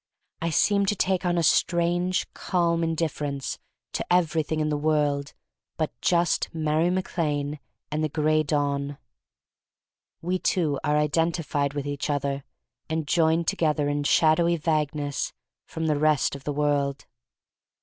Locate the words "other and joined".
12.09-13.47